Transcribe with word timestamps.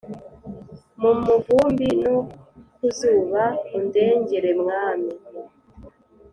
Mu 1.01 1.11
muvumbi 1.25 1.87
no 2.03 2.15
kuzuba 2.75 3.43
undengere 3.77 4.49
mwami 4.61 5.11